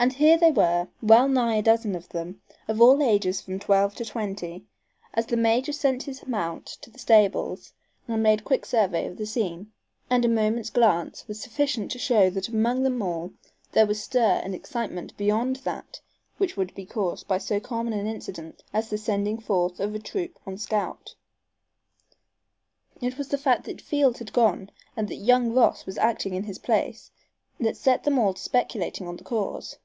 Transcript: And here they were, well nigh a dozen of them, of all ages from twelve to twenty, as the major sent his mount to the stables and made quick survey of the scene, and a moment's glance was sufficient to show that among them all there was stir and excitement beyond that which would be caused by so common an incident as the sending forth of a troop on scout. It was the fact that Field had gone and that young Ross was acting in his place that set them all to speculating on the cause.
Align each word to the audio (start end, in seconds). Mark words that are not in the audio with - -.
And 0.00 0.12
here 0.12 0.38
they 0.38 0.52
were, 0.52 0.86
well 1.02 1.26
nigh 1.26 1.56
a 1.56 1.62
dozen 1.62 1.96
of 1.96 2.10
them, 2.10 2.40
of 2.68 2.80
all 2.80 3.02
ages 3.02 3.40
from 3.40 3.58
twelve 3.58 3.96
to 3.96 4.04
twenty, 4.04 4.64
as 5.12 5.26
the 5.26 5.36
major 5.36 5.72
sent 5.72 6.04
his 6.04 6.24
mount 6.24 6.66
to 6.82 6.88
the 6.90 7.00
stables 7.00 7.72
and 8.06 8.22
made 8.22 8.44
quick 8.44 8.64
survey 8.64 9.08
of 9.08 9.16
the 9.16 9.26
scene, 9.26 9.72
and 10.08 10.24
a 10.24 10.28
moment's 10.28 10.70
glance 10.70 11.26
was 11.26 11.40
sufficient 11.40 11.90
to 11.90 11.98
show 11.98 12.30
that 12.30 12.46
among 12.46 12.84
them 12.84 13.02
all 13.02 13.32
there 13.72 13.86
was 13.88 14.00
stir 14.00 14.40
and 14.44 14.54
excitement 14.54 15.16
beyond 15.16 15.56
that 15.64 16.00
which 16.36 16.56
would 16.56 16.72
be 16.76 16.86
caused 16.86 17.26
by 17.26 17.38
so 17.38 17.58
common 17.58 17.92
an 17.92 18.06
incident 18.06 18.62
as 18.72 18.90
the 18.90 18.98
sending 18.98 19.36
forth 19.40 19.80
of 19.80 19.96
a 19.96 19.98
troop 19.98 20.38
on 20.46 20.56
scout. 20.56 21.16
It 23.00 23.18
was 23.18 23.26
the 23.30 23.36
fact 23.36 23.64
that 23.64 23.80
Field 23.80 24.18
had 24.18 24.32
gone 24.32 24.70
and 24.96 25.08
that 25.08 25.16
young 25.16 25.52
Ross 25.52 25.86
was 25.86 25.98
acting 25.98 26.34
in 26.34 26.44
his 26.44 26.60
place 26.60 27.10
that 27.58 27.76
set 27.76 28.04
them 28.04 28.16
all 28.16 28.34
to 28.34 28.40
speculating 28.40 29.08
on 29.08 29.16
the 29.16 29.24
cause. 29.24 29.76